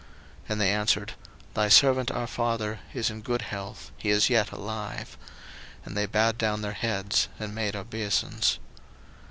[0.45, 1.13] 01:043:028 And they answered,
[1.53, 5.15] Thy servant our father is in good health, he is yet alive.
[5.85, 8.57] And they bowed down their heads, and made obeisance.